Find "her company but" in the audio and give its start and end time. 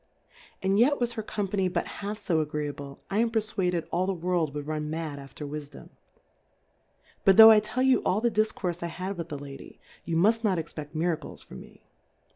1.11-1.85